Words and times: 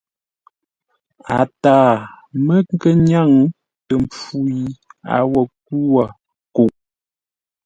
A 1.37 1.39
taa 1.61 1.91
mə́ 2.45 2.59
nkə́ 2.73 2.93
nyáŋ 3.07 3.31
tə 3.85 3.93
mpfu 4.03 4.37
yi 4.55 4.65
a 5.15 5.17
wo 5.31 5.41
nkwʉ́ 5.47 5.81
wó 5.93 6.05
kuʼ. 6.55 6.71